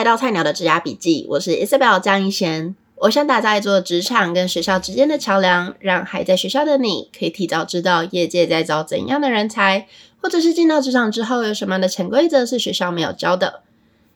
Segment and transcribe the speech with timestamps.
[0.00, 2.74] 来到菜鸟的职涯笔记，我是 Isabel 江一贤。
[3.00, 9.86] 我想打造一座职场跟学校之间的桥梁，让还在学校的你可以提早知道业界在招怎样的人才，
[10.22, 13.60] 或者是进到职场之后有什么样的潜规则是学校没有教的。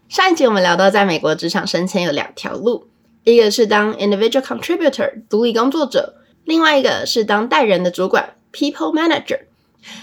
[0.09, 2.87] 上一集我们聊到，在美国职场升迁有两条路，
[3.25, 9.41] 一个是当 individual contributor 独立工作者，另外一个是当带人的主管 people manager。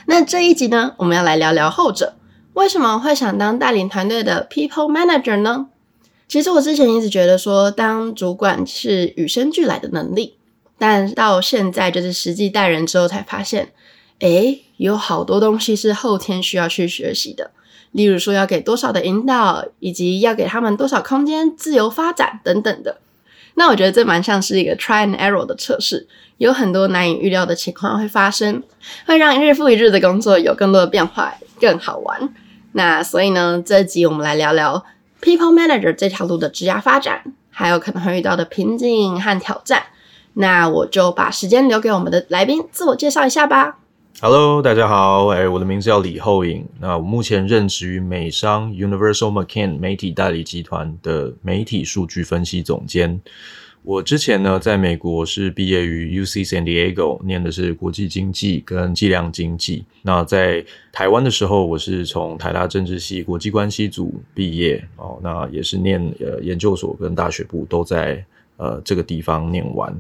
[0.06, 2.14] 那这一集呢，我们要来聊聊后者。
[2.54, 5.70] 为什么会想当带领团队的 people manager 呢？
[6.32, 10.38] 其实我之前一直觉得说，当主管是与生俱来的能力，
[10.78, 13.74] 但到现在就是实际带人之后才发现，
[14.20, 17.52] 诶，有好多东西是后天需要去学习的。
[17.92, 23.02] 例如说，要给多少的引导，以及要给他们多少空间自由发展等等的。
[23.56, 28.64] 那我觉得这蛮像是一个 try and error 的测试，有很多难以预料的情况会发生，
[29.06, 32.34] 会让日复一日的工作有更多的变化，更好玩。
[32.72, 34.86] 那所以呢，这集我们来聊聊
[35.22, 39.84] People Manager 这条路的职业发展，还有可能会遇到的瓶颈和挑战。
[40.34, 43.78] 那我就把时间留给我们的来宾自我介绍一下吧。
[44.20, 46.66] Hello，大家好，哎，我的名字叫李厚颖。
[46.80, 53.22] 那我目前任职于美商 Universal McCann 媒体代理集团的媒体数据分析总监。
[53.84, 59.84] 我之前呢，在美国是毕业于 UC San Diego，念的是国际经济跟计量经济。
[60.04, 68.24] 那在台湾的时候，我是从台大政治系国际关系组毕业哦，那也是念呃研究所跟大学部都在
[68.58, 69.92] 呃这个地方念完。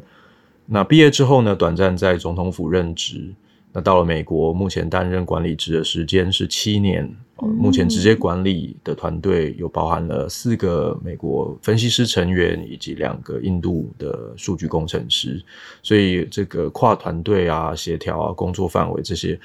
[0.67, 3.33] 那毕业之后呢，短暂在总统府任职。
[3.73, 7.09] 那到了美国，目前担任管理职的时间是七年。
[7.57, 15.43] 目前直接管理的团队有包含了四个美国分析师成员，以及两个印度的数据工程师。
[15.81, 19.39] 所以这个跨团队啊、协调啊、工作范围这些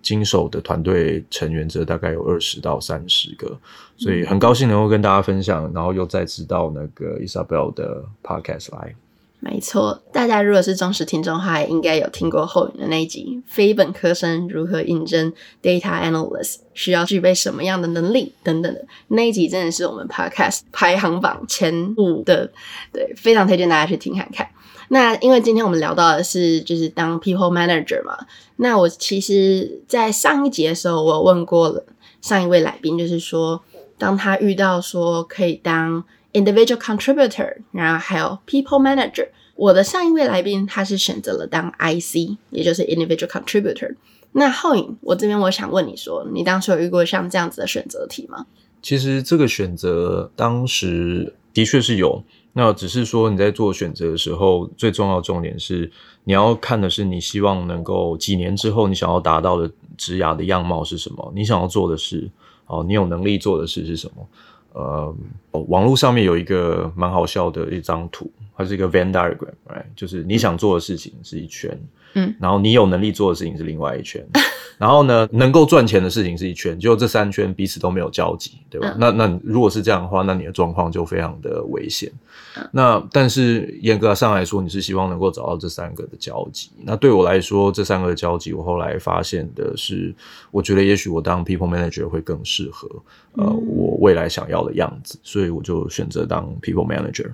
[0.00, 3.58] 经手的团队成员则大概有二十到三十个。
[3.96, 8.94] 所以很高兴能够跟大家分享，然后又再次到那个 Isabel 的 Podcast 来。
[9.42, 22.52] 没错，大家如果是忠实听众的话，应该有听过厚颖的那一集，非本科生如何应征 Data Analyst，需要具备什么样的能力等等的那一集，真的是我们 Podcast 排行榜前五的，
[22.92, 24.46] 对，非常推荐大家去听看看。
[24.88, 28.18] 那因为今天我们聊到的是就是当 People Manager 嘛，
[28.56, 31.86] 那我其实在上一集的时候，我有问过了
[32.20, 33.62] 上一位来宾，就是说
[33.96, 39.28] 当他遇到说可以当 Individual contributor，然后还有 people manager。
[39.56, 43.94] 我的上一位来宾他是选择了当 IC，也就是 individual contributor。
[44.32, 48.46] 那浩颖，我这边我想问你说，你当时有遇过像这样子的选择题吗？
[48.80, 55.90] 其实这个选择当时的确是有，那只是说你在做选择的时候，最重要重点是
[56.24, 62.30] 你要看的是你希望能够几年之后你想要达到的职涯的样貌是什么，你想要做的事
[62.66, 64.26] 哦，你有能力做的事是什么？
[64.72, 65.14] 呃，
[65.52, 69.86] 网络上面有一个蛮好笑的一张图，它是一个 Venn diagram，right?
[69.96, 71.78] 就是你想做的事情是一圈，
[72.12, 74.22] 嗯，然后你有能力做的事情是另外一圈。
[74.76, 78.92] 然后呢，能够赚钱的事情是一圈，就这三圈彼此都没有交集，对吧？
[78.92, 82.10] 嗯、那那如果是这样的话，那你的状况就非常的危险。
[82.56, 86.70] 嗯、那但是严格上来说，你是希望能够找到这三个的交集。
[86.82, 90.14] 那对我来说，这三个的交集，我后来发现的是，
[90.50, 92.88] 我觉得也许我当 people manager 会更适合，
[93.32, 97.30] 呃，我未来想要的样子，所以我就选择当 people manager。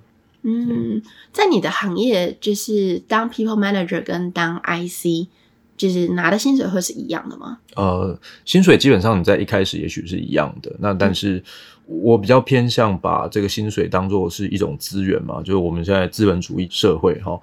[0.47, 1.03] 嗯，
[1.33, 5.29] 在你的行业，就是当 people manager 跟当 IC。
[5.77, 7.59] 就是拿的薪水会是一样的吗？
[7.75, 11.45] 呃，薪水基本上你在一开始也许是一样的，那但是
[11.85, 17.39] 我比较偏向把这个薪水当做是一种资源嘛，就是我们现在资本主义社会哈，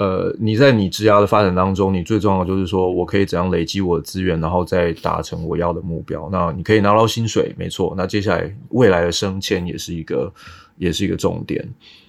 [0.00, 6.28] 呃，你在你职涯的发展当中，你最重要的就是说我可以怎样累积我的资源，然后再达成我要的目标。
[6.32, 10.34] 那你可以拿到薪水，没错，那接下来未来的升迁也是一个，
[10.76, 11.64] 也是一个重点。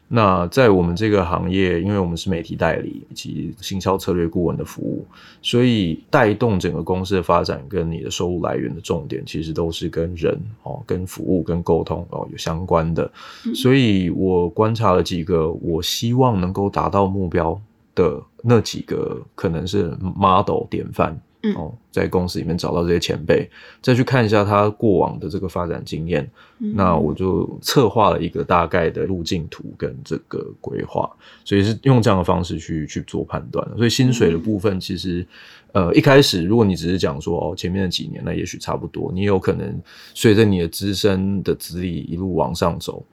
[0.10, 5.06] 那在我们这个行业，因为我们是媒体代理以及行销策略顾问的服务，
[5.42, 13.12] 所以带动整个公司的发展跟你的收入来源的重点，其实都是跟人哦、跟服务、跟沟通哦有相关的。
[13.54, 17.60] 所以我观察了几个，我希望能够达到目标
[17.94, 21.20] 的那几个，可能是 model 典范。
[21.56, 23.50] 哦，在公司里面找到这些前辈，
[23.82, 26.30] 再去看一下他过往的这个发展经验，
[26.60, 31.10] 嗯、那我就策划了一个大概的路径图跟这个规划，
[31.46, 33.66] 所以是用这样的方式去去做判断。
[33.78, 35.26] 所以薪水的部分，其实、
[35.74, 39.80] 嗯、呃一开始如果你只是讲说哦前面的几年，那也许差不多，你有可能
[40.14, 43.06] 随着你的资深的资历一路往上走，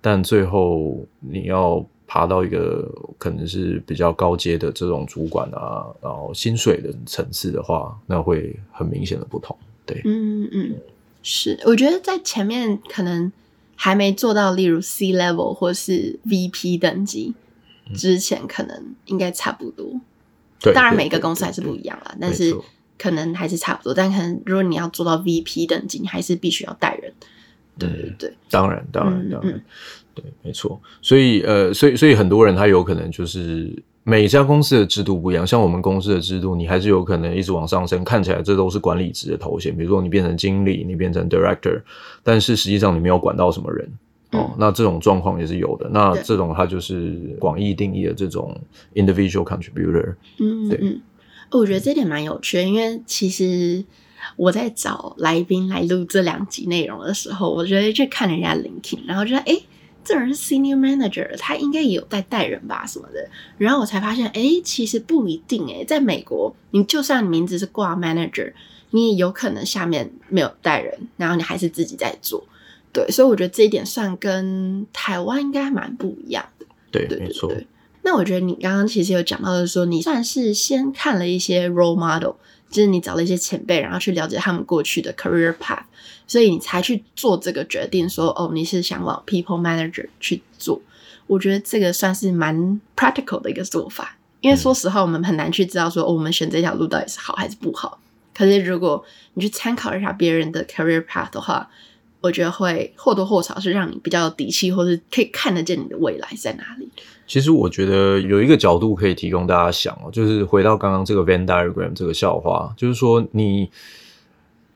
[0.00, 1.86] 但最后你要。
[2.08, 9.54] 爬到一个可能是比较高阶的这种主管啊，然后薪水的层次的话，那会很明显的不同。
[9.84, 10.74] 对，嗯嗯，
[11.22, 13.30] 是，我觉得在前面可能
[13.76, 17.34] 还没做到，例如 C level 或是 VP 等级
[17.94, 20.00] 之前，可能应该差不多。
[20.60, 22.56] 对，当然每个公司还是不一样啦，但是
[22.96, 23.92] 可能还是差不多。
[23.92, 27.12] 但可能如果你要做到 VP 等级，你还是必须要带人。
[27.78, 29.62] 对对对，当然当然当然，
[30.14, 30.80] 对，没错。
[31.00, 33.70] 所以呃，所以所以很多人他有可能就是。
[34.04, 39.76] 每家公司的制度不一样，像我们公司的制度，你还是有可能一直往上升，看起来这都是管理职的头衔。
[39.76, 41.82] 比如说你变成经理，你变成 director，
[42.22, 43.86] 但是实际上你没有管到什么人、
[44.30, 44.54] 嗯、哦。
[44.56, 45.90] 那这种状况也是有的。
[45.92, 48.58] 那这种它就是广义定义的这种
[48.94, 50.14] individual contributor。
[50.40, 51.02] 嗯对嗯，
[51.50, 53.84] 我觉得这点蛮有趣的，因为其实
[54.36, 59.44] 我在找来宾来录这两集内容的时候，我觉得去看人家 LinkedIn，然后觉得哎。
[59.54, 59.64] 诶
[60.04, 63.28] 这人是 senior manager，他应该也有在带人吧什么的。
[63.58, 65.84] 然后我才发现，哎，其实不一定哎。
[65.84, 68.54] 在美国，你就算名字是挂 manager，
[68.92, 72.42] 你也有可能下面没有带人，然后你还是自己在做。
[72.90, 76.64] 对，所以我觉得这一点算跟台湾应该蛮不一样的。
[76.90, 77.52] 对，对，没错。
[78.02, 82.36] 那我觉得你刚刚其实有讲到的说，你算是先看了一些 role model。
[82.70, 85.82] 就是你找了一些前辈，然后去了解他们过去的 career path，
[86.26, 90.80] 所以你才去做这个决定说，说哦，你是想往 people manager 去做。
[91.26, 98.00] 我觉得这个算是蛮 practical 的一个做法，因为说实话，我们很难去知道说，哦，我们选这条路到底是好还是不好。
[98.34, 99.04] 可是如果
[99.34, 101.68] 你去参考一下别人的 career path 的话，
[102.20, 106.88] 我觉得会或多或少是让你比较有底气，或是可以看得见你的未来在哪里。
[107.26, 113.68] 其实我觉得有一个角度可以提供大家想哦，就是回到刚刚这个 Venn diagram 这个笑话，就是说你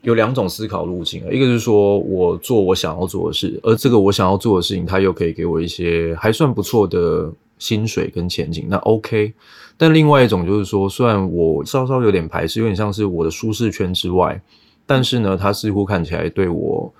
[0.03, 9.33] 有两种思考路径，一个是说我做我想要做的事，而这个我想要做的事情，它又可以给我一些还算不错的薪水跟前景，那 OK。
[9.79, 14.41] 但另外一种就是说，虽然我稍稍有点排斥，有点像是我的舒适圈之外，
[14.85, 16.93] 但是呢，它似乎看起来对我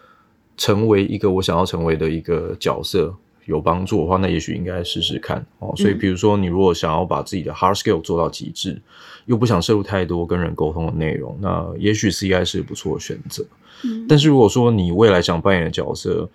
[0.57, 3.15] 成为一个我想要成为的一个角色。
[3.47, 5.75] 有帮助的话，那也许应该试试看哦。
[5.77, 8.81] 所以，比如说，你如果想要把自己的 hard skill 做到极致，
[9.27, 13.45] 又不想摄入太多跟人沟通的内容，那也许 CI 是不错的选择。
[13.83, 16.31] 嗯，但是如果说你未来想扮演的角色，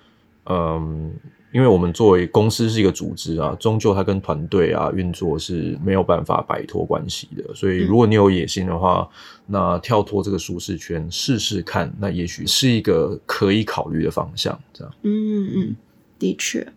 [0.50, 1.14] 嗯，
[1.52, 7.56] 因为我们作为公司是一个组织啊，终究它跟团队啊运作是没有办法摆脱关系的。
[7.56, 9.08] 所以，如果你有野心的话，
[9.46, 14.60] 那跳脱这个舒适圈试试看，那也许是一个可以考虑的方向。
[14.74, 15.76] 这样，嗯嗯，
[16.20, 16.68] 的确。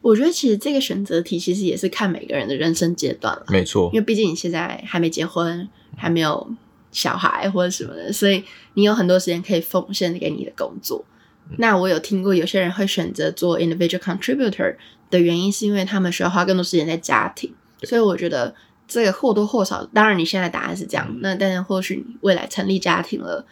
[0.00, 3.90] 我觉得其实这个选择题其实也是看每个人的人生阶段了，没错。
[3.92, 6.48] 因为毕竟你现在还没结婚，还没有
[6.90, 8.42] 小孩或者什么的，所以
[8.74, 11.04] 你有很多时间可以奉献给你的工作。
[11.50, 11.56] 嗯。
[11.58, 14.74] 那我有听过有些人会选择做 individual contributor
[15.10, 17.52] 的原因，是因为他们需要花更多时间在家庭。
[17.82, 18.54] 所以我觉得
[18.86, 23.46] 这个或多或少，当然你现在答案是这样，那但是或许你未来成立家庭了。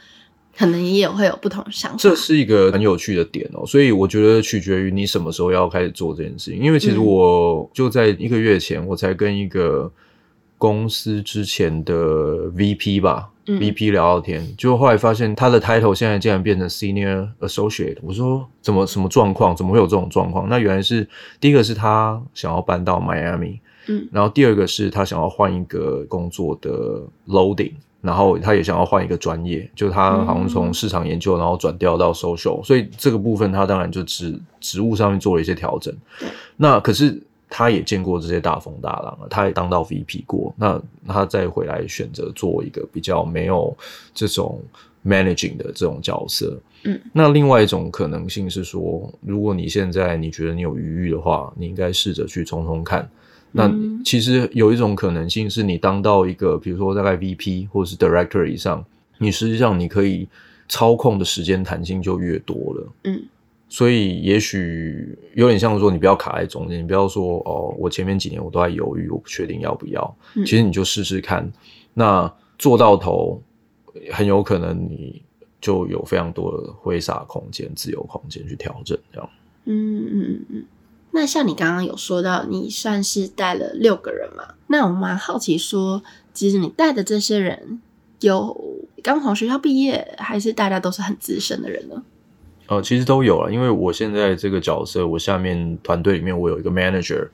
[0.58, 3.66] 可能你也会有不同的想法，这是一个很有趣的点哦。
[3.66, 6.58] 所以我觉得取决于你什么时候要开始做这件事情。
[6.58, 9.92] 因为其实我就在一个月前，我才跟一个
[10.56, 11.94] 公司之前的
[12.52, 17.96] VP 吧，嗯，VP 聊聊天，就后来发现他的 title 现在竟然变成 Senior Associate。
[18.02, 19.56] 我说怎么什么状况？
[19.56, 20.48] 怎么会有这种状况？
[20.48, 21.08] 那原来是
[21.40, 27.72] 第一个是他想要搬到 Miami，嗯，然后第二个是他想要换一个工作的 loading。
[28.02, 35.92] 然后他也想要换一个专业，就他好像从市场研究，然后转调到 social，所以这个部分他当然就职职务上面做了一些调整。
[36.56, 43.76] 那可是他也见过这些大风大浪了，他也当到 VP 过，那他再回来选择做一个比较没有
[44.12, 44.60] 这种
[45.04, 46.58] managing 的这种角色。
[46.84, 53.08] 嗯，那另外一种可能性是说，如果你现在你觉得你有余裕的话，你应该试着去冲冲看。
[53.52, 53.72] 那
[54.04, 58.84] 其实有一种可能性是你当到一个，比如说大概 VP 或者是 Director 以上，
[59.18, 60.28] 你实际上你可以
[60.68, 62.92] 操控的时间弹性就越多了。
[63.04, 63.22] 嗯，
[63.68, 70.16] 所以也许有点像说，你不要卡在中间，你不要说哦，我前面几年我都在犹豫，我不确定要不要。
[70.36, 71.50] 其实你就试试看，
[71.94, 73.42] 那做到头，
[74.12, 75.20] 很有可能你
[75.60, 79.30] 就有非常多的挥洒空间、自由空间去调整这样。
[79.64, 80.64] 嗯嗯嗯嗯。
[81.10, 84.54] 那像你刚刚有说到，你算是带了六个人嘛？
[84.68, 87.80] 那我蛮好奇说，其实你带的这些人，
[88.20, 88.56] 有
[89.02, 92.02] 刚从学校毕业，还是大家都是很资深的人呢？
[92.66, 97.28] 呃，其实都有啊，因为我现在这个角色，我下面团队里面我有一个 manager，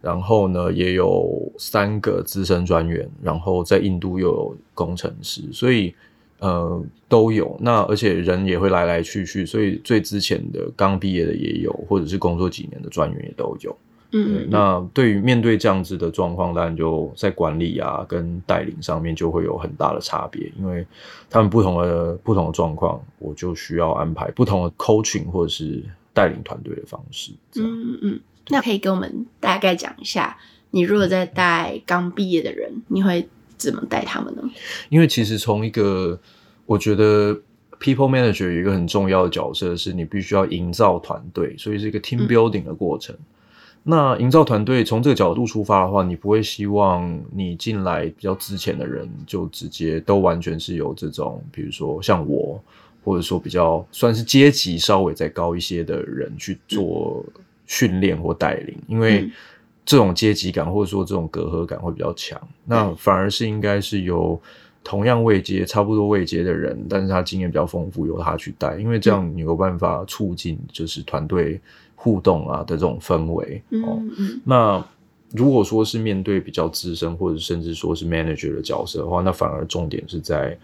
[0.00, 5.94] 然后呢也有三个资深专员，然后在印度又有工程师，所以。
[6.42, 7.56] 呃，都有。
[7.60, 13.76] 那而且人也会来来去去，所以最之前的刚毕业的也有，或者是工作几年的专员也都有。
[14.14, 20.86] 嗯，那对于面对这样子的状况，当然就在管理啊跟带领上面就会有很大的差别，因为
[21.30, 27.32] 他们不同的不同的状况，我就需要安排不同的 coaching 或者是带领团队的方式。
[27.56, 30.36] 嗯嗯，那可以跟我们大概讲一下，
[30.72, 33.26] 你如果在带刚毕业的人，你会
[33.56, 34.42] 怎么带他们呢？
[34.90, 36.20] 因为其实从一个，
[36.66, 37.32] 我觉得
[37.80, 43.16] people manager 有一个很重要的角色，是你必须要营造团队，所以是一个 team building 的过程。
[43.16, 43.24] 嗯
[43.84, 52.62] 那营造团队从这个角度出发的话，你不会希望你进来比较之前的人就直接都完全是由这种，比如说像我，
[53.04, 57.24] 或者说比较算是阶级稍微再高一些的人去做
[57.66, 59.28] 训练或带领，因为
[59.84, 62.40] 这种阶级感或者说这种隔阂感会比较强。
[62.64, 64.40] 那反而是应该是由
[64.84, 71.60] 同样位阶、差不多位阶的人，但是他经验比较丰富，由他去带，因为这样你有办法促进就是团队。
[71.94, 74.12] 互动啊的这种氛围哦，嗯。
[74.18, 74.84] 嗯，那
[75.30, 80.58] 如果说是面对比较资深或者甚至说是 manager 的角色的话，那反而重点是在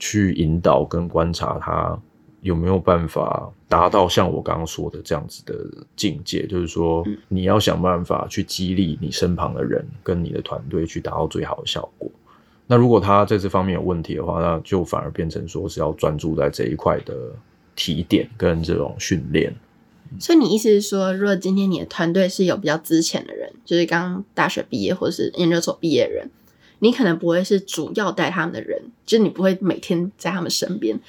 [0.00, 1.96] 去引导跟观察他
[2.40, 5.54] 有没有办法达到像我刚刚说的这样子的
[5.94, 12.10] 境界，就是说你要想办法去激励你身旁的人跟你的团队去达到最好的效果。
[12.70, 17.12] 那如果他在这方面有问题的话，那就反而变成说是要专注在这一块的
[17.74, 19.52] 提点跟这种训练。
[20.20, 26.30] 所以你意思是说，如果今天你的团队是有比较资浅的人，就是刚大学毕业或是研究所毕业的人，
[26.78, 31.00] 你可能不会是主要带他们的人，就是你不会每天在他们身边，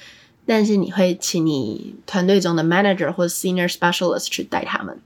[0.44, 4.98] 但是你会请你团队中的 manager 或 senior specialist 去带他们。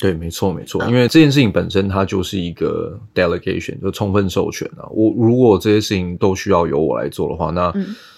[0.00, 4.88] 对，没错，没错，因为这件事情本身它就是一个 delegation，就充分授权啊。
[4.90, 7.72] 我如果这些事情都需要由我来做的话，那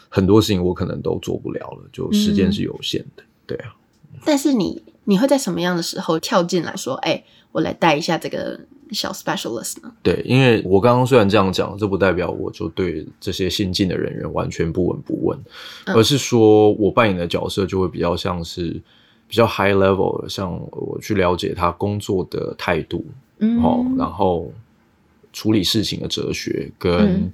[0.08, 3.22] 很多事情我可能都做不了了，就时间是有限的。
[3.22, 3.74] 嗯、对啊，
[4.24, 4.82] 但是你。
[5.04, 8.56] 你会在什么样的时候跳进来说：“哎，我来带一下这个
[8.92, 15.36] 小 specialist 呢？”对，因为我刚刚虽然这样讲，这不代表我就对这些新进的人员完全不闻不问，
[15.86, 18.80] 嗯、而是说我扮演的角色就会比较像是
[19.32, 23.02] 比较 high level 的，像我去了解他工作的态度，
[23.38, 24.52] 嗯，然后
[25.32, 27.32] 处理事情的哲学，跟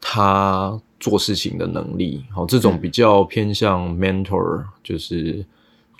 [0.00, 5.44] 他做事情的能力，好、嗯，这种比较偏向 mentor，就是。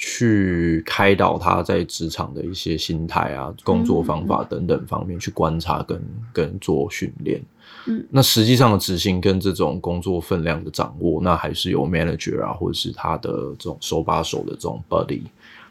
[0.04, 7.40] 去开导他在职场的一些心态啊、工作方法等等方面去观察跟跟做训练。
[7.87, 15.23] 嗯，那实际上的执行跟这种工作分量的掌握，那还是由 manager 啊，或者是他的这种手把手的这种 buddy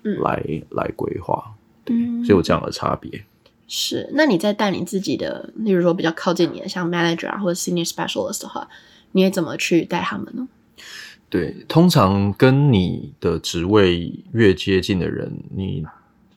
[0.01, 1.53] 来、嗯、来规划。
[1.87, 3.21] 嗯，所以有这样的差别。
[3.67, 8.69] 是，那你在带你自己的，例如说比较靠近你的，像 manager 啊或者 senior specialist 的话，
[9.11, 10.47] 你也怎么去带他们呢？
[11.31, 15.83] 对，通常跟你的职位越接近的人，你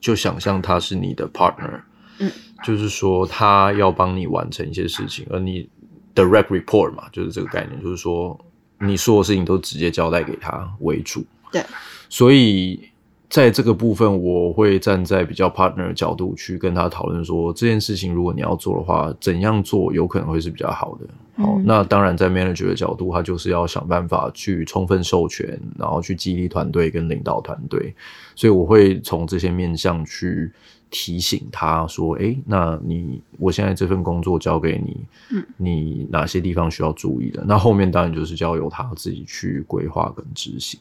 [0.00, 1.82] 就想象他是你的 partner，
[2.20, 2.32] 嗯，
[2.64, 5.68] 就是说他要帮你完成一些事情，而你
[6.14, 8.38] direct report 嘛，就是这个概念，就是说
[8.78, 11.22] 你所有事情都直接交代给他为主，
[11.52, 11.62] 对，
[12.08, 12.88] 所以。
[13.30, 21.06] 在这个部分，我会站在比较 partner 的角度去跟他讨论说，这件事情如果你要做的话，怎样做有可能会是比较好的。
[21.36, 27.94] 好，嗯、那当然在 manager 的角度，他就是要想办法去充分授权，然后去激励团队跟领导团队。
[28.34, 30.50] 所以我会从这些面向去
[30.90, 34.96] 提醒他说：“诶，那你我现在这份工作交给你，
[35.30, 37.44] 嗯，你哪些地方需要注意的？
[37.46, 40.78] 那后面当然就是交由他自己去规划跟执行。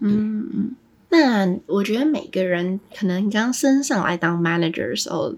[0.00, 0.74] 嗯嗯。”
[1.14, 5.34] 那我觉得每个人可能刚升上来当 manager 的时候，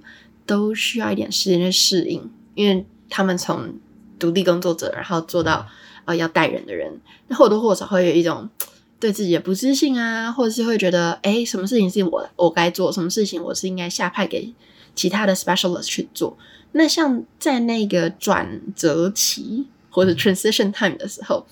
[0.47, 3.75] 都需要一点时间去适应，因为他们从
[4.19, 5.67] 独立工作者，然后做到
[6.05, 8.49] 呃要带人的人，那或多或少会有一种
[9.01, 14.55] 对自己的不自信啊，或者是会觉得，哎，什么事情是我我该做，什么事情我是应该下派给
[14.95, 16.39] 其他的 specialist 去做。
[16.73, 21.47] 那像在那个转折期或者 transition time 的时候，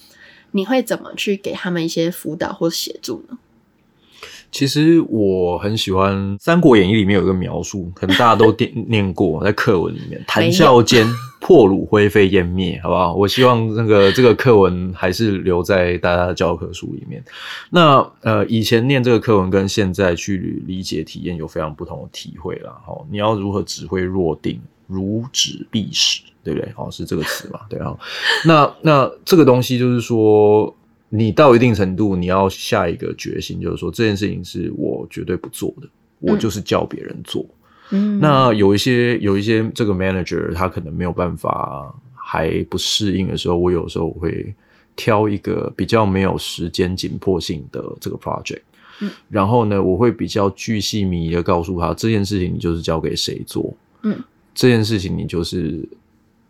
[0.53, 3.39] 你会怎么去给他们一些辅导或协助呢？
[4.51, 11.07] 其实我很喜欢《三国演义》里面有一个描述，可能大家都 念念过，在课文里面，谈笑间
[11.43, 13.15] 破虏灰飞烟灭，好不好？
[13.15, 17.23] 我希望那个 这个课文还是留在大家的教科书里面。
[17.71, 22.71] 那呃，以前念这个课文跟现在去理解体验有非常不同的体会啦。
[22.87, 26.73] 哦，你要如何指挥若定，如指必使，对不对？
[26.77, 27.61] 哦，是这个词嘛？
[27.69, 27.95] 对啊。
[28.47, 30.75] 那那这个东西就是说。
[31.15, 35.87] 你到一定程度，你要下一个决心，就是说这件事情是我绝对不做的，
[36.21, 37.43] 我就是叫别人做。
[37.43, 37.62] 嗯，
[38.21, 44.55] 那有一些有一些这个 manager 他可能没有办法还不适应的时候，我有时候会
[44.97, 48.63] 挑一个比较没有时间紧迫性的这个 project，
[49.01, 54.19] 嗯，然后呢，我会比较巨细靡遗的告诉他这件事情你就是交给谁做，嗯，
[54.55, 55.87] 这件事情你就是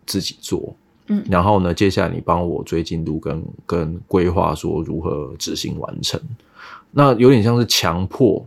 [0.06, 0.74] 自己做。
[1.08, 6.20] 嗯，然后呢，接下来你帮我追进度跟跟规划，说如何执行完成。
[6.92, 8.46] 那有点像是强迫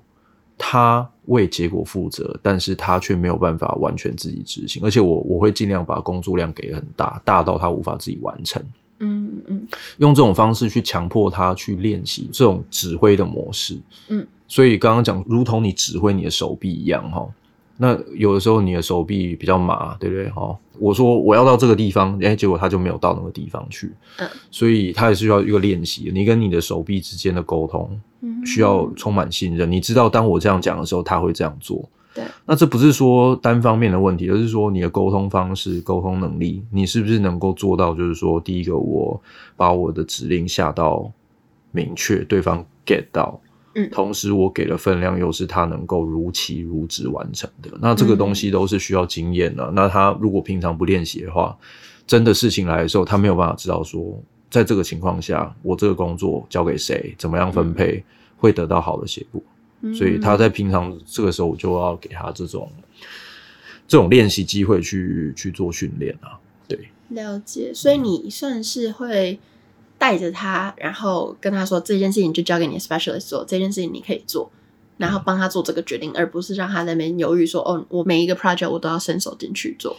[0.58, 8.64] 他为结果负责，但是他却没有办法完全自己执行，而且我我会尽量把工作量给很大，大到他无法自己完成。
[9.00, 9.68] 嗯嗯，
[9.98, 13.78] 用这种方式去强迫他去练习这种指挥的模式。
[14.08, 17.28] 嗯，所以刚刚讲，如同你指挥你的手臂一样，哈。
[17.78, 20.30] 那有的时候你的手臂比较麻，对不对？
[20.30, 23.92] 哈，我说我要到这个地方，哎，结果他就没有到那个地方去。
[24.20, 26.10] 嗯，所以他也是需要一个练习。
[26.14, 28.00] 你跟你的手臂之间的沟通，
[28.46, 29.72] 需要充满信任。
[29.72, 31.88] 你知道，当我这样讲的时候，他会这样做。
[32.14, 32.24] 对。
[32.46, 37.94] 那这不是说单方面的问题，而是说你的沟通方式、沟通能力，你是不是能够做到？
[37.94, 39.22] 就是说，第一个，我
[39.56, 41.12] 把我的指令下到
[41.72, 43.40] 明确，对方 get 到。
[43.78, 49.70] 嗯，同时我给的分量又是他能够如期如质完成的，那这个东西都是需要经验的。
[49.76, 51.58] 那他如果平常不练习的话，
[52.08, 54.18] 真的事情来的时候，他没有办法知道说，
[54.56, 58.02] 在这个情况下，我这个工作交给谁，怎么样分配
[58.38, 59.42] 会得到好的结果。
[59.94, 62.72] 所以他在平常这个时候，我就要给他这种
[63.86, 66.40] 这种练习机会去去做训练啊。
[66.70, 67.74] 对，了解。
[67.74, 69.38] 所以你算是会。
[69.98, 74.52] 带着他，然后跟他说，这件事情就交给你 specialist 做，这件事情你可以做，
[74.98, 79.96] 然后帮他做这个决定，而不是让他在那边犹豫说，哦，我每一个 project 我都要伸手进去做。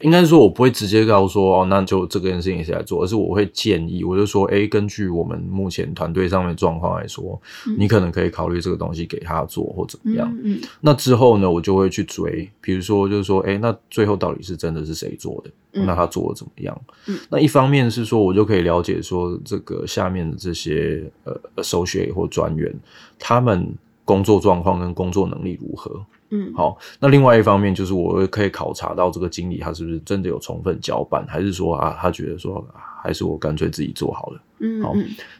[0.00, 10.30] 应该是说，我不会直接告诉说，哦，那就这件事情谁来做，而是我会建议，我就说，诶，根据我们目前团队上面状况来说，嗯，你可能可以考虑这个东西给他做，或怎么样。
[10.44, 15.50] 嗯，嗯，那之后呢，我就会去追，比如说，就是说，诶，那最后到底是真的是谁做的？
[15.72, 16.78] 嗯，那他做的怎么样？
[17.06, 22.74] 嗯，那一方面是说，我就可以了解说，这个下面的这些呃 associate 或专员，
[23.18, 23.74] 他们
[24.04, 26.04] 工作状况跟工作能力如何。
[26.30, 26.76] 嗯，好。
[27.00, 34.40] 那另外一方面就是，我可以考察到这个经理他是不是真的有充分交办，还是说啊，他觉得说，啊、还是我干脆自己做好了。
[34.58, 34.94] 嗯，好。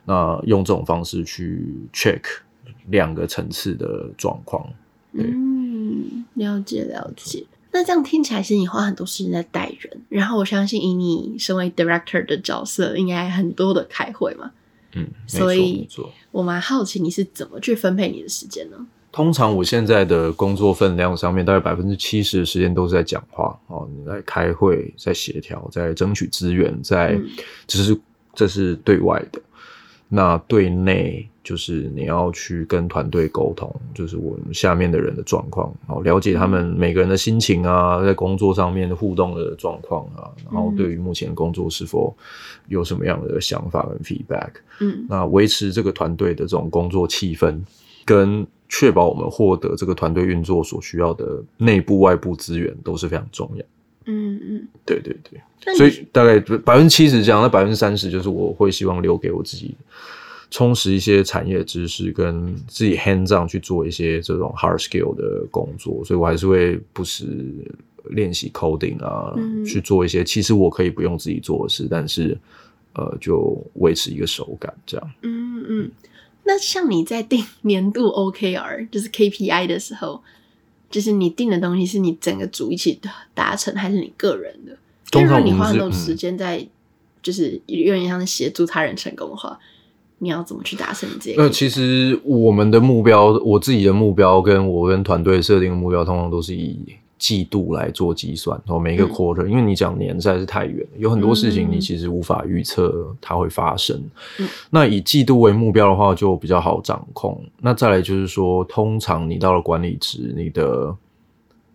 [0.04, 2.20] 那用这种方式去 check
[2.88, 4.64] 两个层次的状况。
[5.12, 7.44] 嗯，了解了解。
[7.72, 14.50] 那这样听起来，其实你花很多时间在带人，然后我相信以你身为 director 的角色，应该很多的开会嘛。
[14.94, 15.86] 嗯，所以
[16.30, 18.86] 我蛮好奇你是怎么去分配你的时间呢？
[19.16, 27.26] 通常我现在的工作分量上面，大概百分之七十的时间都是在讲话哦，你在开会，在协调，在争取资源，在，嗯、
[27.66, 27.98] 只是
[28.34, 29.40] 这是对外的。
[30.10, 42.14] 那对内就是你要去跟团队沟通，就是我们下面的人的状况，好了解他们每个人的心情啊，在工作上面互动的状况啊，然后对于目前工作是否
[42.68, 44.50] 有什么样的想法跟 feedback，
[44.80, 47.58] 嗯，那维持这个团队的这种工作气氛
[48.04, 48.46] 跟。
[48.68, 53.64] 确保我们获得这个团队运作所需要的内部外部资源都是非常重要。
[54.08, 59.74] 嗯嗯，对对对，所以大概百分之七十这样，那百分之三十就是我会希望留给我自己，
[60.48, 66.04] 充实一些产业知识，跟自己 hands on 去做一些这种 hard skill 的工作。
[66.04, 67.26] 所以我还是会不时
[68.10, 72.38] 练习 coding 啊，嗯，去做一些其实我可以不用自己做的事，但是
[72.92, 75.10] 呃，就维持一个手感这样。
[75.22, 75.90] 嗯嗯。
[76.46, 80.22] 那像你在定 年度 OKR 就是 KPI 的时候，
[80.88, 82.98] 就是你定的东西是你整个组一起
[83.34, 84.76] 达成，还是你个人的？
[85.20, 86.66] 如果你花很多时间在，
[87.22, 89.58] 就是有点像是协助他人成功的话，
[90.18, 91.34] 你要怎么去达成你自己？
[91.36, 96.78] 那其实我们的目标，我自己的目标，跟我跟团队设定的目标，通常都是以。
[97.18, 103.98] 季度来做计算，然后每一个 quarter，嗯，因为你讲年实在是太远了，有很多事情你其实无法预测它会发生。
[104.38, 107.42] 嗯，那以季度为目标的话，就比较好掌控。
[107.60, 110.94] 那再来就是说，通常你到了管理职，你的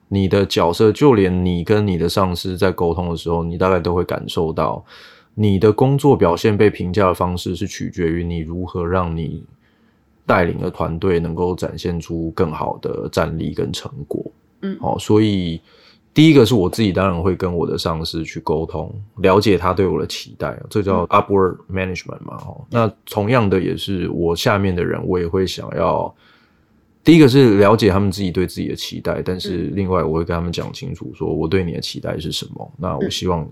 [0.10, 4.86] 你的角色，就连你跟你的上司在沟通的时候，你大概都会感受到，
[5.34, 9.44] 你的工作表现被评价的方式是取决于你如何让你
[10.28, 14.24] 带领的团队能够展现出更好的战力跟成果。
[14.62, 15.60] 嗯，好，所以
[16.13, 22.38] 第一个是我自己，当然会跟我的上司去沟通，了解他对我的期待，这叫 upward management 嘛。
[22.45, 26.13] 哦，那同样的也是我下面的人，我也会想要，
[27.04, 32.71] 第一个是了解他们自己对自己的期待，但是另外我会跟他们讲清楚，说我对你的期待是什么。
[32.78, 33.47] 那我希望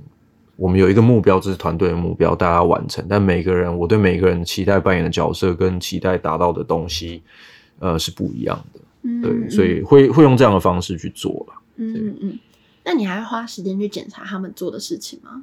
[0.55, 3.05] 我们有一个目标，这是团队的目标，大家完成。
[3.09, 7.23] 但每个人，我对每个人期待扮演的角色跟期待达到的东西，
[7.79, 8.79] 呃，是不一样的。
[9.01, 11.53] 嗯，对，所以会会用这样的方式去做了。
[11.77, 12.39] 嗯嗯，
[12.83, 15.41] 那你还会花时间去检查他们做的事情吗？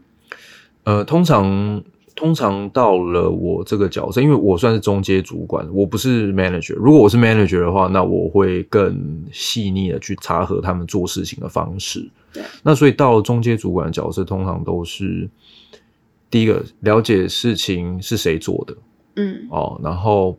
[0.84, 1.82] 呃，通常
[2.14, 6.74] 通常到了我这个角色，因为我算是中阶主管，我不是 manager。
[6.74, 12.06] 如果我是 manager 的话，那我会更细腻的去查核他们做事情的方式。
[12.34, 15.26] 对，那所以到了中阶主管的角色，通常都是
[16.30, 18.76] 第一个了解事情是谁做的。
[19.16, 20.36] 嗯，哦，然后。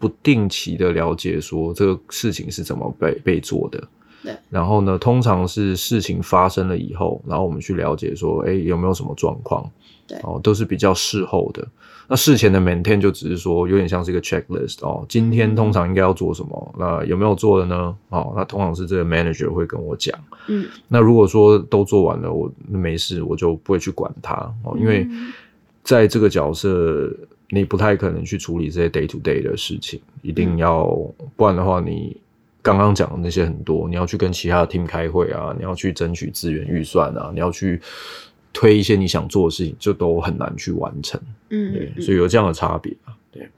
[0.00, 3.86] 不定期的了解说这个事情是怎么被被做的。
[4.24, 4.34] 对。
[4.48, 9.70] 然后呢，通常是事情发生了以后，然后我们去了解说，哎，有没有什么状况？
[10.08, 10.18] 对。
[10.22, 11.64] 哦，都是比较事后的。
[12.08, 15.06] 那事前的 maintain 就只是说，有点像是一个 checklist 哦。
[15.08, 16.74] 今天通常应该要做什么？
[16.74, 17.96] 嗯、那有没有做的呢？
[18.08, 20.18] 哦，那通常是这个 manager 会跟我讲。
[20.48, 20.66] 嗯。
[20.88, 24.34] 那如果说都做完了，我没事，我就不会去管他
[24.64, 25.06] 哦，因为
[25.84, 27.08] 在这个角色，
[27.50, 30.86] 你不太可能去处理这些 day to day 的事情，一定要，
[31.36, 32.16] 不然的话，你
[32.62, 37.80] 刚刚讲的那些很多，你要去跟其他的 team 开会啊，你要去争取资源预算啊，你要去。
[38.52, 41.20] 推一些你想做的事情，就都很难去完成。
[41.50, 43.14] 嗯，对，所以有这样的差别啊。
[43.30, 43.48] 对，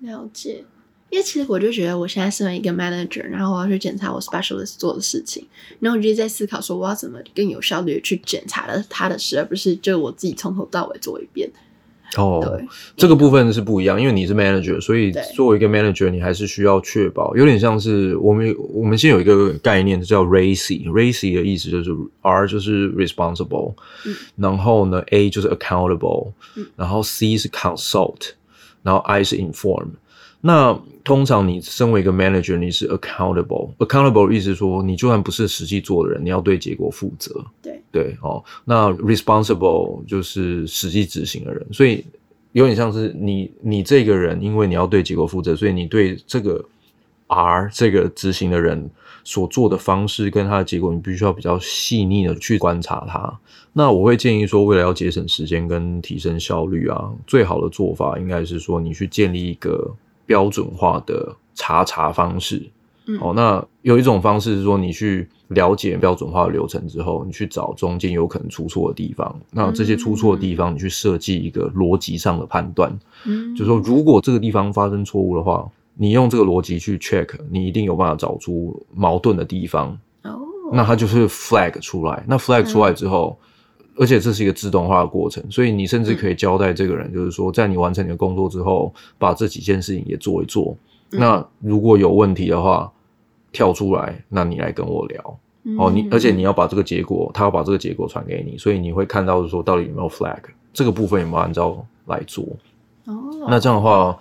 [0.00, 0.62] 了解。
[1.08, 5.48] 因为其实我就觉得，我现在身为一个 manager，然后我要去检查我 specialist 做的事情，
[5.80, 11.50] 然后我就在思考说，我要怎么更有效率去检查了他的事，而不是就我自己从头到尾做一遍。
[12.16, 21.90] 哦，对，这个部分是不一样，因为你是 manager，所以作为一个 manager，你还是需要确保，有点像是我们我们现在有一个概念叫 racy，racy 的意思就是
[22.22, 23.74] R 就是 responsible，
[24.06, 28.30] 嗯，然后呢 A 就是 accountable，嗯，然后 C 是 consult，
[28.82, 29.88] 然后 I 是 inform。
[30.46, 37.42] 那通常你身为一个 manager，你是 accountable，accountable 意思是说，你就算不是实际做的人，你要对结果负责。
[37.62, 42.04] 对对哦，那 responsible 就是实际执行的人，所以
[42.52, 46.62] 有点像是你你这个人，因为你要对结果负责，所以你对这个
[47.28, 48.90] R 这个执行的人
[49.24, 53.40] 所做的方式跟他的结果，你必须要比较细腻的去观察他。
[53.72, 59.90] 那我会建议说，为了要节省时间跟提升效率啊，最好的做法应该是说，你去建立一个。
[60.26, 62.62] 标准化的查查方式，
[63.06, 72.90] 嗯，哦，那有一种方式是说，你去了解标准化的流程之后，你去找中间有可能出错的地方，那这些出错的地方，你去设计一个逻辑上的判断，
[73.24, 80.38] 嗯，就是说，如果这个地方发生错误的话，你用这个逻辑去 check，你一定有办法找出矛盾的地方，哦，
[80.72, 83.38] 那它就是 flag 出来，那 flag 出来之后。
[83.40, 83.50] 嗯
[83.96, 90.76] 而且这是一个自动化的过程，所以你甚至可以交代这个人，就是说，在你完成你的工作之后，把这几件事情也做一做。
[91.10, 92.90] 那如果有问题的话，
[93.52, 95.38] 跳出来，那你来跟我聊。
[95.78, 100.40] 哦，你而且你要把这个结果，他要把这个结果传给你，所以你会看到说，到底有没有 flag，
[100.72, 102.44] 这个部分有没有按照来做。
[103.04, 103.14] 哦，
[103.48, 104.18] 那这样的话，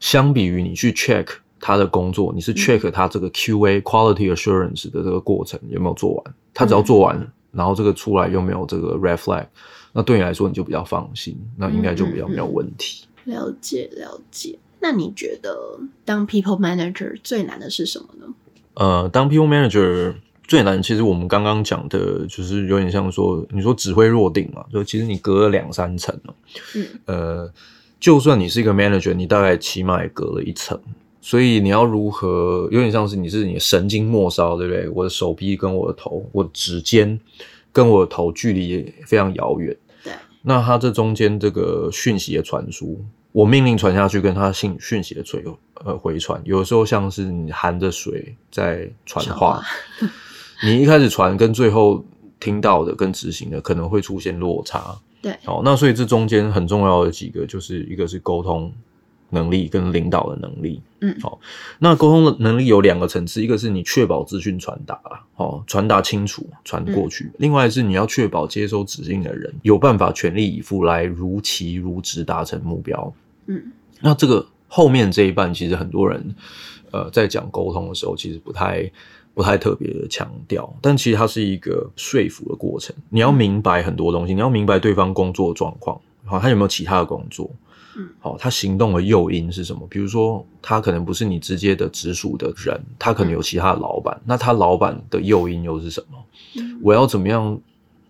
[0.00, 1.26] 相比于你去 check
[1.60, 7.32] 他的工作，你是 check 他这个 QA quality assurance 的这个过程有没有做完，他只要做完。
[7.54, 9.46] 然后这个出来又没有这个 red flag，
[9.92, 13.04] 那对你来说你就比较放心，那应该就比较没有问题。
[13.04, 13.34] 嗯嗯嗯。
[13.34, 14.58] 了解了解。
[14.80, 18.26] 那你觉得当 people manager 最难的是什么呢？
[18.74, 20.14] 呃，当 people manager
[20.46, 26.34] 最难，其实我们刚刚讲的就是有点像说，你说指挥若定嘛，就其实你隔了两三层了。
[26.74, 26.86] 嗯。
[27.06, 27.52] 呃，
[27.98, 30.78] 就算你是一个 manager，你大概起码也隔了一层。
[31.26, 32.68] 所以你要如何？
[32.70, 34.86] 有点像是你是你的神经末梢，对不对？
[34.90, 37.18] 我的手臂跟我的头，我的指尖
[37.72, 39.74] 跟我的头距离非常遥远。
[40.02, 40.12] 对。
[40.42, 45.42] 那它这中间这个讯息的传输，我命令传下去，跟它讯讯息的传
[45.82, 49.62] 呃回传，有的时候像是你含着水在传话。
[50.62, 52.04] 你一开始传跟最后
[52.38, 54.94] 听到的跟执行的可能会出现落差。
[55.22, 55.34] 对。
[55.46, 58.70] 好，那所以这中间很重要的几个，就是一个是沟通。
[59.30, 61.40] 能力跟领导的能力，嗯，好，
[61.80, 73.12] 那沟通的能力有两个层次，一个是你确保资讯传达啊，好，传达清楚传过去，嗯，另外是你要确保接收指令的人有办法全力以赴来如期如职达成目标，
[73.46, 76.34] 嗯，那这个后面这一半其实很多人
[76.92, 78.88] 呃在讲沟通的时候，其实不太
[79.34, 87.50] 不太特别的强调，但其实它是一个说服的过程，你要明白很多东西，你要明白对方工作状况，好，他有没有其他的工作。
[87.96, 89.86] 嗯，好，他行动的诱因是什么？
[89.88, 96.18] 比如说，他可能不是你直接的直属的人，他可能有其他的老板，那他老板的诱因又是什么？
[96.82, 97.56] 我要怎么样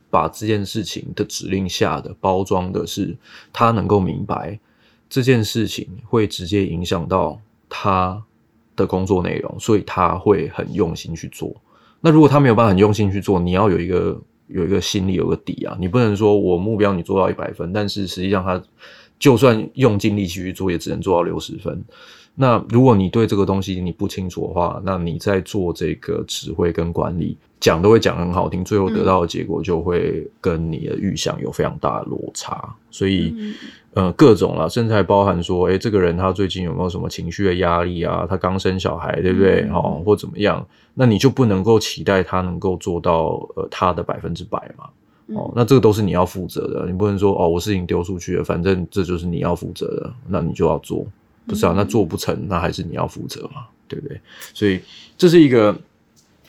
[0.08, 3.14] 把这件事情的指令下的包装的是
[3.52, 4.58] 他能够明白
[5.10, 8.22] 这件事情会直接影响到他
[8.74, 11.54] 的工作内容，所以他会很用心去做。
[12.00, 18.62] 那如果他没有办法很用心去做，你要有一个有一个心里有个底啊，你不能说我目标你做到一百分，但是实际上他。
[19.18, 21.82] 就算用尽力气去做，也只能做到六十分。
[22.36, 32.74] 那如果你对这个东西你不清楚的话，那你在做这个指挥跟管理，讲都会讲很好听，最后得到的结果就会跟你的预想有非常大的落差。
[32.90, 33.32] 所以，
[33.94, 38.26] 嗯、呃，各种啦，甚至还包含说，诶，这个人他最近有没有什么情绪的压力啊？
[38.28, 39.68] 他刚生小孩，对不对？
[39.72, 40.66] 哦，或怎么样？
[40.94, 44.86] 那你就不能够期待他能够做到呃他的百分之百嘛。
[45.28, 51.06] 哦，那这个都是你要负责的，你不能说哦，我事情丢出去了，反正这就是你要负责的，那你就要做。
[51.46, 54.18] 不是啊，那做不成，那还是你要负责嘛，对不对？
[54.54, 54.80] 所以
[55.18, 55.78] 这是一个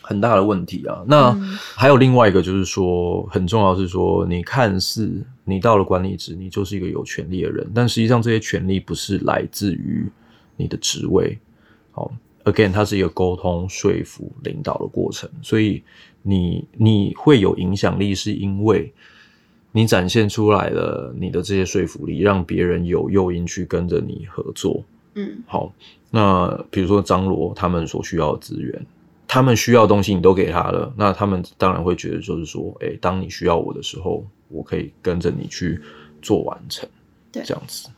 [0.01, 1.03] 很大的问题啊。
[1.05, 1.33] 那
[1.75, 10.09] 还有另外一个就是说，很重要是说，你看似你到了管理职，你就是一个有权利的人，但实际上这些权利不是来自于
[10.55, 11.37] 你的职位。
[11.91, 12.09] 好
[12.45, 15.83] ，again，它是一个沟通、说服、领导的过程，所以
[16.27, 18.91] 你你会有影响力，是因为。
[19.77, 24.81] 你展现出来了你的这些说服力，让别人有诱因去跟着你合作。
[25.15, 25.69] 嗯，好，
[26.09, 28.85] 那比如说张罗他们所需要的资源，
[29.27, 35.77] 他们需要的东西你都给他了，那他们当然会觉得就是说，诶、欸，当你需要我的时候，我可以跟着你去
[36.21, 36.87] 做完成。
[37.33, 37.89] 对，这样子，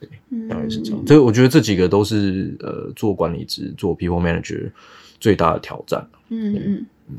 [0.00, 0.08] 对，
[0.48, 1.04] 大概是这样。
[1.04, 4.70] 这、嗯、我觉得这几个都是呃，做管理职、做 people manager
[5.20, 6.08] 最大的挑战。
[6.30, 7.16] 嗯嗯嗯，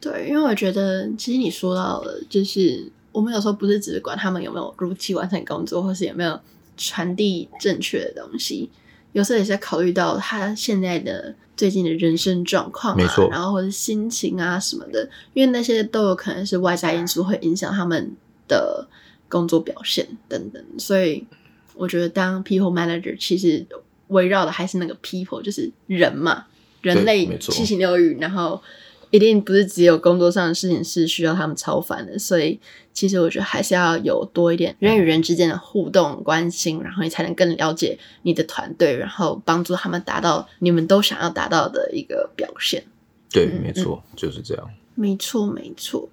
[0.00, 2.90] 对，因为我觉得其实你说到了，就是。
[3.10, 6.38] 我们有时候不是只是管他们有没有如期完成工作，或是有没有
[6.76, 8.70] 传递正确的东西，
[9.12, 18.14] 有时候也是在考虑到他现在的最近的人生状况啊，没错，然后或者心情啊什么的，因为那些都有可能是外在因素会影响他们
[18.46, 18.86] 的
[19.28, 20.62] 工作表现等等。
[20.78, 21.26] 所以
[21.74, 23.66] 我觉得当 people manager 其实
[24.08, 26.46] 围绕的还是那个 people，就是人嘛，
[26.82, 28.62] 人类七情六欲，然后。
[29.10, 32.58] 一定不是只有工作上的事情是需要他们超凡的，所以
[32.92, 42.84] 其实我觉得还是要有多一点人与人之间的互动关心，然后你才能更了解你的团队，然后帮助他们达到你们都想要达到的一个表现。
[43.30, 44.70] 对，嗯、没错，就是这样。
[44.94, 46.08] 没错，没错。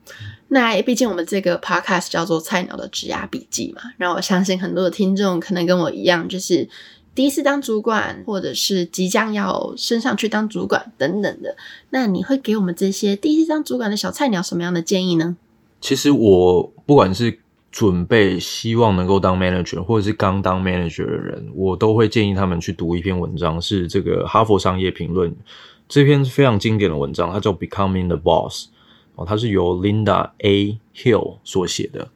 [0.49, 6.69] 那毕竟我们这个 podcast 叫做《菜鸟的职涯笔记》嘛，然后我相信很多的听众可能跟我一样，就是。
[7.15, 11.55] 第一次当主管，或者是即将要升上去当主管等等的，
[11.91, 15.37] 那你会给我们这些第一次当主管的小菜鸟什么样的建议呢？
[15.79, 17.39] 其实我不管是
[17.71, 25.31] 准备希望能够当 manager，或者是刚当 manager 的人，我都会建议他们去读一篇文章，是这个《哈佛商业评论》
[25.87, 28.65] 这篇非常经典的文章，它叫《Becoming the Boss》
[29.15, 30.79] 哦，它是由 Linda A.
[30.95, 32.09] Hill 所写的。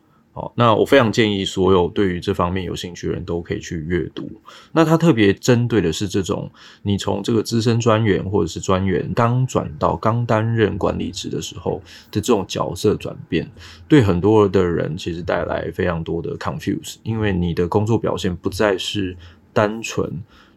[0.55, 4.29] 那我非常建议所有对于这方面有兴趣的人都可以去阅读。
[4.71, 6.49] 那他特别针对的是这种
[6.81, 13.51] 你从这个资深专员或者是专员刚转到刚担任管理职的时候的这种角色转变，
[13.85, 19.17] 对很多的人其实带来非常多的 confuse，因为你的工作表现不再是
[19.51, 20.09] 单纯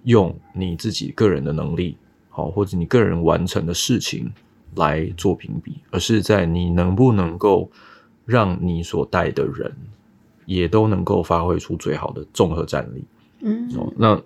[0.05, 1.97] 用你自己个人的能力，
[2.29, 4.33] 好，或者你个人完成的事情
[4.77, 7.69] 来做评比，而是在你能不能够。
[8.25, 9.73] 让你所带的人
[10.47, 13.05] 也都能够发挥出最好的综合战力。
[13.41, 14.17] 嗯，哦，那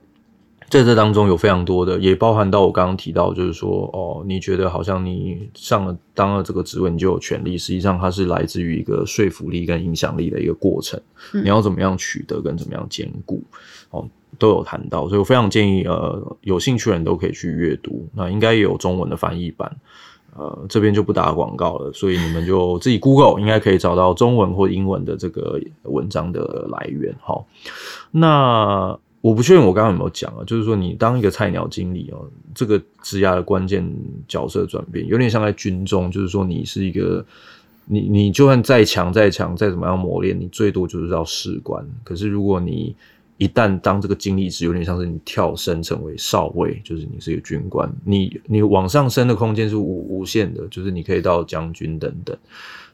[0.68, 11.00] 在这当中有非常多的，也包含到我刚刚提到，就是说，哦，你觉得好像你上了当了这个职位，你就有权利，实际上它是来自于一个说服力跟影响力的一个过程。
[11.32, 13.42] 嗯，你要怎么样取得，跟怎么样兼顾，
[13.90, 18.08] 哦，都有谈到，所以我非常建议，呃，有兴趣的人都可以去阅读。
[18.14, 19.76] 那应该也有中文的翻译版。
[20.38, 27.14] 呃，这边就不打广告了，所以你们就自己 Google，应该可以找到中文或英文的这个文章的来源。
[27.20, 27.46] 好，
[28.10, 33.82] 那我不确定我刚刚有没有讲啊，就是说你当一个菜鸟经理哦，这个职涯的关键
[34.28, 37.24] 角色转变，有点像在军中，就是说你是一个，
[37.86, 41.84] 你你就算再强再强再怎么样磨练，你最多就是要士官。
[42.04, 42.94] 可是如果你
[43.38, 52.36] 一旦当这个经历值，有点像是你跳升成为少尉，就是你是一个军官，你你往上升的空间是无无限的，就是你可以到将军等等。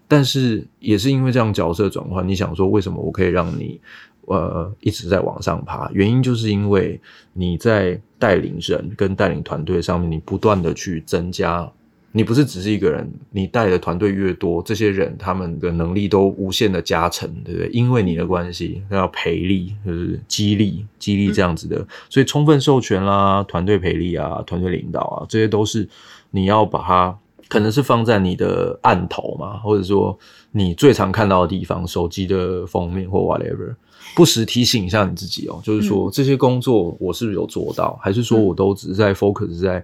[0.08, 3.80] 但是也是因为这样角色转换，你想说为什么我可以让你
[4.26, 5.90] 呃一直在往上爬？
[5.92, 7.00] 原因就是因为
[7.32, 11.72] 你在带领人跟带领团队上面，你不断的去增加。
[12.14, 17.70] 你不是只是一个人，你带的团队越多，这些人他们的能力都无限的加成，对不对？
[17.70, 25.88] 因为你的关系，要培力，就是激励、激励这样子的，嗯、所以充分授权啦，团队培力啊，团队领导啊，这些都是
[26.32, 30.18] 你要把它，可能是放在你的案头嘛，或者说
[30.50, 33.74] 你最常看到的地方，手机的封面或 whatever，
[34.14, 39.82] 不时提醒一下你自己哦，就是说、嗯、这些工作我是不是有做到，还是说我都只是在 focus 在。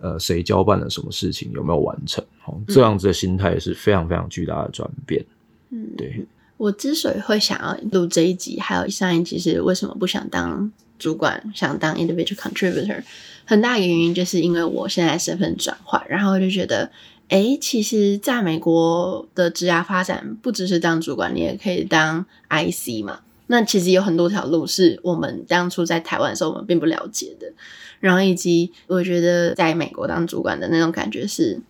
[0.00, 2.24] 呃，谁交办了什么事情，有没有完成？
[2.46, 5.24] 哦，这样子的心态是非常非常巨大的转变。
[5.70, 6.26] 嗯，对。
[6.56, 13.02] 我之所以会想要录这一集，还有上一集是为什么不想当主管，想当 individual contributor，
[13.46, 16.90] 很大一个原因就是因为我现在身份转换，然后我就觉得，
[17.28, 23.20] 哎，其实在美国的职涯发展，不只是当主管，你也可以当 IC 嘛。
[23.50, 27.52] 那其实有很多条路是我们当初在台湾的时候，我们并不了解的。
[27.98, 31.60] 然后以及我觉得在美国当主管的那种感觉是，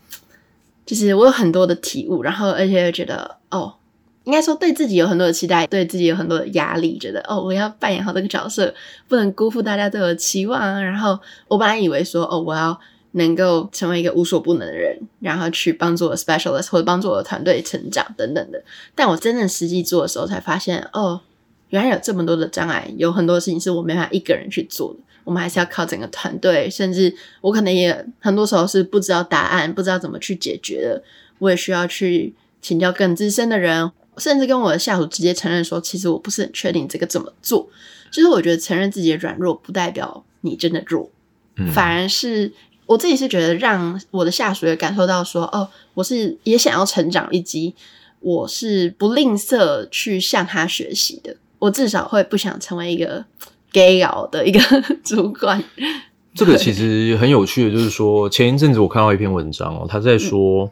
[0.85, 3.75] 就是我有很多的体悟，然后而且觉得哦，
[4.25, 8.75] 应该说对自己有很多的期待，对自己有很多的压力，觉得哦，我要扮演好这个角色，
[9.09, 10.85] 不能辜负大家对我的期望。
[10.85, 12.79] 然后我本来以为说，哦，我要
[13.13, 18.63] 能够成为一个无所不能的人，然后去帮助我的 specialist 或者帮助我的团队成长等等的。
[18.95, 21.23] 但我真正实际做的时候，才发现，哦，
[21.71, 25.01] 原来有这么多的障碍，有很多事情是我没办法一个人去做的。
[25.25, 31.03] 我们还是要靠整个团队，甚至我可能也很多时候是不知道答案，不知道怎么去解决的。
[31.39, 37.69] 我也需要去请教更资深的人，甚至跟我的下属直接承认说，其实我不是很确定这个怎么做。
[38.11, 41.09] 就是我觉得承认自己的软弱，不代表你真的弱，
[41.57, 42.51] 嗯、反而是
[42.87, 47.75] 我自己是觉得让我的下属也感受到说，哦，我是也想要成长，以及
[48.19, 51.37] 我是不吝啬去向他学习的。
[51.61, 53.25] 我至少会不想成为一个
[53.71, 54.59] gay 佬的一个
[55.05, 55.63] 主管。
[56.35, 60.65] 这个其实很有趣的，就是说前一阵子我看到一篇文章哦，他在说。
[60.65, 60.71] 嗯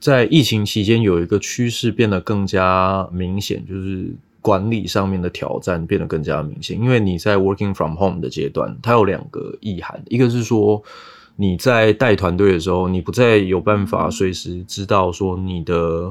[0.00, 6.80] 在疫情期间，有一个趋势变得更加明显，就是管理上面的挑战变得更加明显。
[6.80, 10.82] 因为你在 working from home 的阶段，它有两个意涵，一个是说
[11.36, 16.10] 你在带团队的时候，你不再有办法随时知道说你的。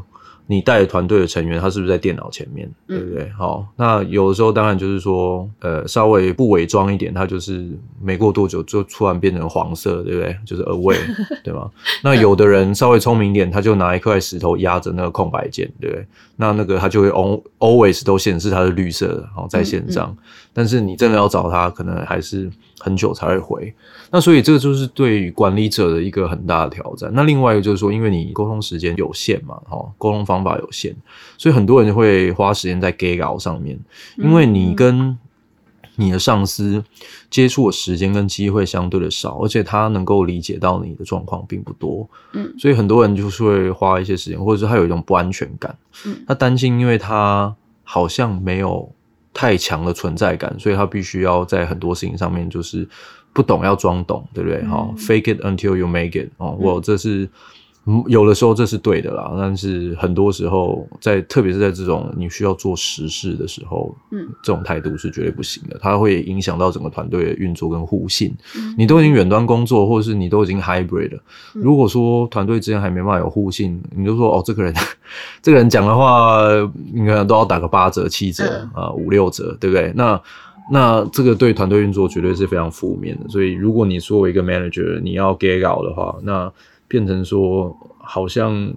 [0.52, 3.30] 你带团队的成员，他是不是在电脑前面，嗯、对不对？
[3.38, 7.70] 好，那有的时候当然就是说，呃，稍微不伪装一点，他就是
[8.02, 10.36] 没过多久就突然变成黄色，对不对？
[10.44, 10.98] 就是 away，
[11.46, 11.70] 对吗？
[12.04, 16.04] 那有的人稍微聪明一点，他就拿一块石头压着那个空白键，对不对？
[16.38, 17.12] 那那个他就会
[17.60, 20.10] always 都显示它是绿色的，好，在线上。
[20.10, 22.50] 嗯嗯、但是你真的要找他，可能还是
[22.80, 23.74] 很久才会回。
[24.10, 27.12] 那所以这个就是对于管理者的一个很大的挑战。
[27.14, 30.96] 那另外一个就是说，因为你沟通时间有限嘛，哈，沟通方法有限，
[31.38, 33.80] 所以很多人会花时间在 gay 稿上面。
[34.18, 35.18] 因为你跟
[35.96, 36.82] 你的上司
[37.30, 42.10] 接触的时间跟机会相对的少，而且他能够理解到你的状况并不多。
[42.32, 45.78] 嗯，所以很多人就是会花一些时间，或者是他有一种不安全感。
[46.06, 48.90] 嗯，他担心，因为他好像没有
[49.40, 52.86] 太强的存在感，所以他必须要在很多事情上面就是。
[53.32, 54.60] 不懂要装懂，对不对？
[54.64, 56.30] 哈、嗯、，fake it until you make it。
[56.38, 57.30] 哦，我这是
[58.08, 68.36] 有的时候这是对的啦，但是很多时候在，特别是在这种你需要做实事的时候，嗯，这种态度是绝对不行的，它会影响到整个团队的运作跟互信。
[68.56, 71.24] 嗯、你都已经远端工作，或者是你都已经 hybrid 了，
[71.56, 74.74] 嗯、如果说团队之间还没办法有互信，你就说哦，这个人，
[75.42, 76.42] 这个人讲的话，
[76.94, 79.92] 应该都要打个八折、七折啊、五六折，对不对？
[79.96, 80.22] 那
[80.72, 86.52] 那这个对团队运作绝对是非常负面的，所以如果你作为一个 manager，你要 get out 的话，那
[86.90, 88.74] 变成说好像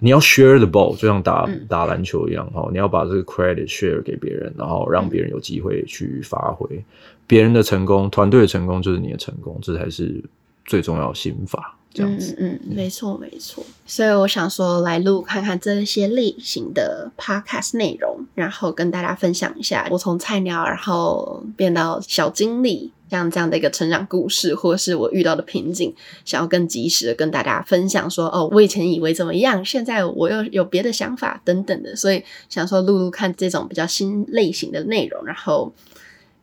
[0.00, 6.82] 你要 share the ball，就像打打篮球一样哈，你要把这个 credit share 给别人，然后让别人有机会去发挥，
[7.28, 10.24] 别人的成功，团队的成功就是你的成功，这才是
[10.64, 11.76] 最重要的心法。
[11.92, 25.92] 这样子，嗯嗯，没错没错，所以我想说来录看看这些类型的 podcast 内容，然后跟大家分享一下我从菜鸟然后变到小经理，像这样的一个成长故事，或是我遇到的瓶颈，
[26.24, 35.72] 想要更及时的跟大家分享说，哦，我以前以为怎么样，现在我又有别的想法等等的，所以想说录录看这种比较新类型的内容，然后。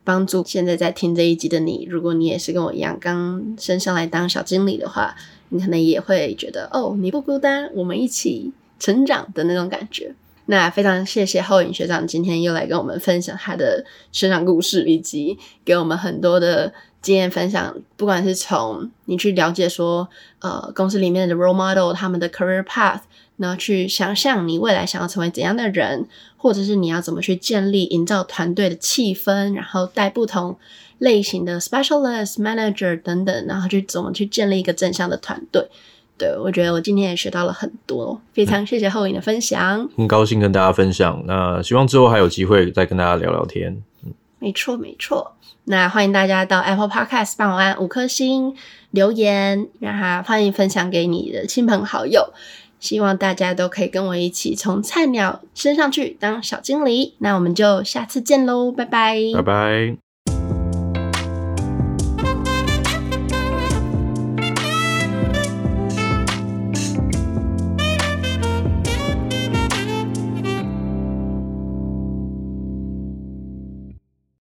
[0.04, 5.14] 帮助现在在听这一集的你，如果你也是跟我一样刚升上来当小经理的话，
[5.50, 10.16] 你可能也会觉得哦，你不孤单，我们一起成长的那种感觉。
[10.48, 17.74] 那非常谢谢后影学长今天又来跟我们分享他的成长故事，以及给我们很多的经验分享。
[17.96, 23.02] 不管是从你去了解说，呃，公司里面的 role model 他们的 career path。
[23.38, 26.08] 然后去想象你未来想要成为怎样的人，
[26.38, 30.58] 或者是你要怎么去建立、营造团队的气氛，然后带不同
[30.98, 35.70] 类型的 specialist、manager 等等，然后去怎么去建立一个正向的团队。
[36.18, 41.24] 对，我觉得我今天也学到了很多，非常谢谢后影的分享，很高兴跟大家分享。
[41.26, 43.82] 那希望之后还有机会再跟大家聊聊天。
[44.04, 45.34] 嗯，没错没错。
[45.66, 48.56] 那欢迎大家到 Apple Podcast 帮我按五颗星
[48.92, 52.34] 留言，然后欢迎分享给你的亲朋好友。
[52.80, 60.07] 希望大家都可以跟我一起从菜鸟升上去当小经理，那我们就下次见喽，拜拜，拜拜。